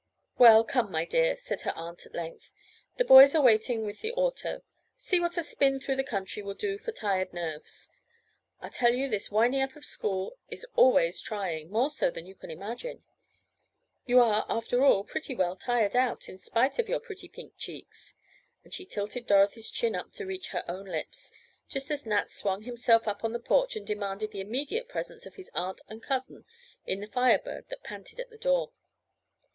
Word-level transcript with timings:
"Well, 0.39 0.63
come, 0.63 0.89
my 0.89 1.05
dear," 1.05 1.35
said 1.37 1.61
her 1.61 1.73
aunt 1.77 2.07
at 2.07 2.15
length. 2.15 2.51
"The 2.97 3.05
boys 3.05 3.35
are 3.35 3.41
waiting 3.43 3.85
with 3.85 4.01
the 4.01 4.11
auto. 4.13 4.63
See 4.97 5.19
what 5.19 5.37
a 5.37 5.43
spin 5.43 5.79
through 5.79 5.95
the 5.97 6.03
country 6.03 6.41
will 6.41 6.55
do 6.55 6.79
for 6.79 6.91
tired 6.91 7.33
nerves. 7.33 7.87
I 8.59 8.69
tell 8.69 8.91
you 8.95 9.07
this 9.07 9.29
winding 9.29 9.61
up 9.61 9.75
of 9.75 9.85
school 9.85 10.39
is 10.49 10.65
always 10.75 11.21
trying—more 11.21 11.91
so 11.91 12.09
than 12.09 12.25
you 12.25 12.33
can 12.33 12.49
imagine. 12.49 13.03
You 14.07 14.19
are, 14.21 14.43
after 14.49 14.83
all, 14.83 15.03
pretty 15.03 15.35
well 15.35 15.55
tired 15.55 15.95
out, 15.95 16.27
in 16.27 16.39
spite 16.39 16.79
of 16.79 16.89
your 16.89 16.99
pretty 16.99 17.27
pink 17.29 17.53
cheeks," 17.59 18.15
and 18.63 18.73
she 18.73 18.87
tilted 18.87 19.27
Dorothy's 19.27 19.69
chin 19.69 19.93
up 19.93 20.13
to 20.13 20.25
reach 20.25 20.47
her 20.47 20.63
own 20.67 20.85
lips, 20.85 21.31
just 21.69 21.91
as 21.91 22.07
Nat 22.07 22.31
swung 22.31 22.63
himself 22.63 23.07
up 23.07 23.23
on 23.23 23.33
the 23.33 23.39
porch 23.39 23.75
and 23.75 23.85
demanded 23.85 24.31
the 24.31 24.41
immediate 24.41 24.89
presence 24.89 25.27
of 25.27 25.35
his 25.35 25.51
aunt, 25.53 25.79
and 25.87 26.01
cousin, 26.01 26.43
in 26.87 27.01
the 27.01 27.07
Fire 27.07 27.37
Bird 27.37 27.69
that 27.69 27.83
panted 27.83 28.19
at 28.19 28.31
the 28.31 28.39
door. 28.39 28.71